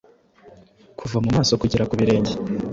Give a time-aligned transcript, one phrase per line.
[0.99, 2.33] kuva mu maso kugera ku birenge,